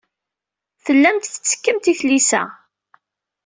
Tellamt 0.85 1.29
tettekkemt 1.33 1.85
i 1.91 1.93
tlisa. 1.99 2.43